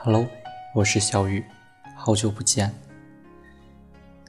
[0.00, 0.24] Hello，
[0.76, 1.44] 我是小雨，
[1.96, 2.72] 好久不见。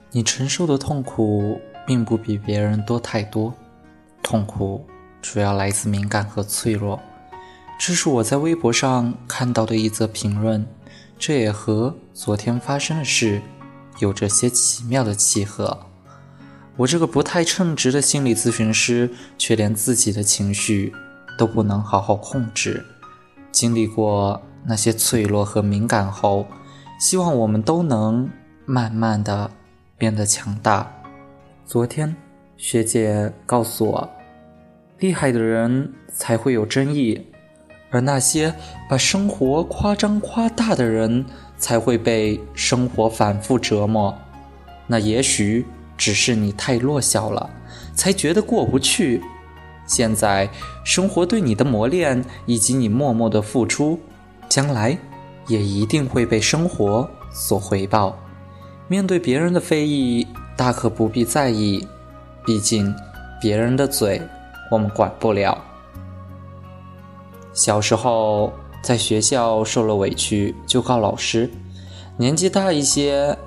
[0.10, 3.54] 你承受的痛苦并不比别人多太多，
[4.24, 4.84] 痛苦
[5.22, 7.00] 主要来自敏感和脆弱。
[7.80, 10.66] 这是我在微博上看到的一则评论，
[11.20, 13.40] 这也和昨天发生的事
[14.00, 15.86] 有着些奇妙的契合。
[16.78, 20.92] 我这个不太称职的心理咨询师，却连自己的情绪
[21.38, 22.84] 都不能好好控制，
[23.52, 24.42] 经历过。
[24.66, 26.46] 那些脆弱和敏感后，
[27.00, 28.30] 希望我们都能
[28.66, 29.50] 慢慢的
[29.98, 30.92] 变得强大。
[31.66, 32.16] 昨天
[32.58, 34.10] 学姐告诉我，
[35.00, 37.26] 厉害的人才会有争议，
[37.90, 38.54] 而那些
[38.90, 41.26] 把生活夸张夸大的人
[41.58, 44.14] 才会被生活反复折磨。
[44.88, 45.66] 那也许
[45.98, 47.50] 只是你太弱小了，
[47.94, 49.22] 才觉得过不去。
[49.86, 50.50] 现在
[50.84, 54.00] 生活对你的磨练，以及你默默的付出。
[54.50, 54.98] 将来
[55.48, 58.18] 也一定会被生活所回报。
[58.88, 61.88] 面对别人的非议，大可不必在意，
[62.44, 62.94] 毕竟
[63.40, 64.20] 别人的嘴
[64.72, 65.56] 我们管不了。
[67.54, 71.50] 小时候在学校受了委屈就告老师，
[72.18, 73.38] 年纪大一些，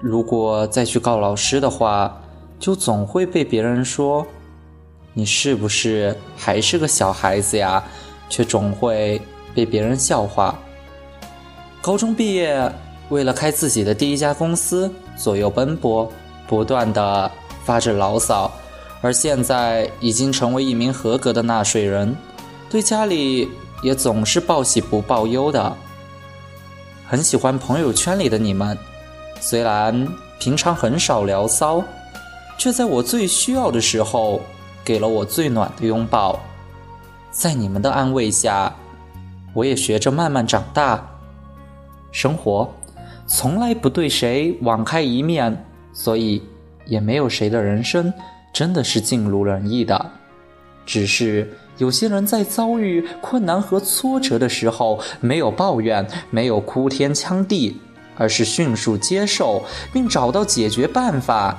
[0.00, 2.22] 如果再去告老师的话，
[2.58, 4.26] 就总会被别人说
[5.12, 7.84] ：“你是不是还是个小孩子呀？”
[8.30, 9.20] 却总会。
[9.54, 10.58] 被别人笑话。
[11.80, 12.72] 高中毕业，
[13.10, 16.10] 为了开自己的第一家公司，左右奔波，
[16.46, 17.30] 不断的
[17.64, 18.50] 发着牢骚。
[19.02, 22.16] 而现在已经成为一名合格的纳税人，
[22.70, 23.50] 对家里
[23.82, 25.76] 也总是报喜不报忧的。
[27.06, 28.78] 很喜欢朋友圈里的你们，
[29.40, 31.84] 虽然平常很少聊骚，
[32.56, 34.40] 却在我最需要的时候，
[34.82, 36.40] 给了我最暖的拥抱。
[37.30, 38.74] 在你们的安慰下。
[39.54, 41.02] 我也学着慢慢长大，
[42.10, 42.74] 生活
[43.26, 46.42] 从来不对谁网开一面，所以
[46.84, 48.12] 也没有谁的人生
[48.52, 50.10] 真的是尽如人意的。
[50.84, 57.80] 只是有些人在遭遇困难和挫折的时候，没有抱怨，没有哭天抢地，
[58.16, 59.62] 而是迅速接受
[59.92, 61.58] 并找到解决办法。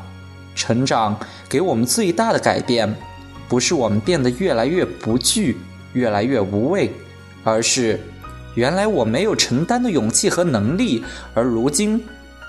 [0.54, 1.18] 成长
[1.50, 2.94] 给我们最大的改变，
[3.50, 5.58] 不是我们变得越来越不惧，
[5.94, 6.92] 越来越无畏。
[7.46, 8.02] 而是，
[8.56, 11.04] 原来我没有承担的勇气和能力，
[11.36, 12.04] 而如今，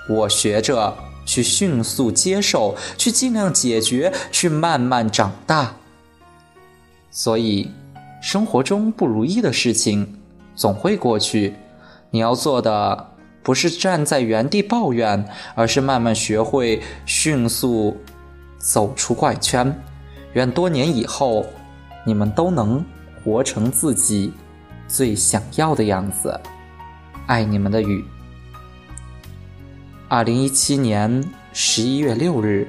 [0.09, 0.97] 我学着
[1.27, 5.77] 去迅速接受，去尽量解决，去慢慢长大。
[7.11, 7.71] 所以，
[8.23, 10.19] 生活中不如意的事情
[10.55, 11.55] 总会过去。
[12.11, 13.13] 你要做的
[13.43, 17.95] 不是站在原地抱怨，而是慢慢学会迅速
[18.57, 19.79] 走出怪圈。
[20.33, 21.45] 愿多年以后，
[22.07, 22.83] 你们都能
[23.23, 24.33] 活成自己。
[24.89, 26.41] 最想要的样子，
[27.27, 28.05] 爱你们的雨。
[30.09, 32.67] 二零一七年十一月六日